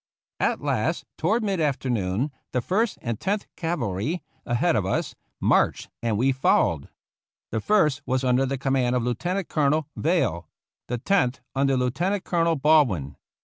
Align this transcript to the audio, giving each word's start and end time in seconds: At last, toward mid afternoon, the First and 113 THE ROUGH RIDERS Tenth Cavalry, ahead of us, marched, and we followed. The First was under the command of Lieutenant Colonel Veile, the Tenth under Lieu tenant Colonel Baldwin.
At 0.39 0.61
last, 0.63 1.05
toward 1.15 1.43
mid 1.43 1.59
afternoon, 1.59 2.31
the 2.53 2.61
First 2.63 2.97
and 3.03 3.19
113 3.21 3.21
THE 3.21 3.27
ROUGH 3.27 3.45
RIDERS 3.45 3.45
Tenth 3.45 3.55
Cavalry, 3.55 4.23
ahead 4.55 4.75
of 4.75 4.83
us, 4.83 5.13
marched, 5.39 5.89
and 6.01 6.17
we 6.17 6.31
followed. 6.31 6.89
The 7.51 7.61
First 7.61 8.01
was 8.07 8.23
under 8.23 8.47
the 8.47 8.57
command 8.57 8.95
of 8.95 9.03
Lieutenant 9.03 9.49
Colonel 9.49 9.87
Veile, 9.95 10.47
the 10.87 10.97
Tenth 10.97 11.41
under 11.53 11.77
Lieu 11.77 11.91
tenant 11.91 12.23
Colonel 12.23 12.55
Baldwin. 12.55 13.15